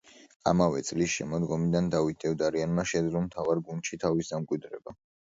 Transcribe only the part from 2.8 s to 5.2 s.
შეძლო მთავარ გუნდში თავის დამკვიდრება.